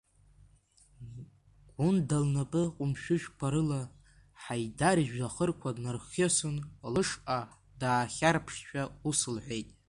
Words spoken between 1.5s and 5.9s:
Гәында лнапы ҟәымшәышәқәа рыла, Ҳаидар ижәҩахырқәа